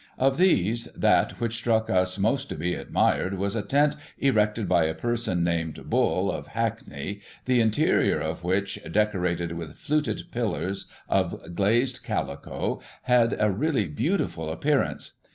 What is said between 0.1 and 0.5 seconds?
Of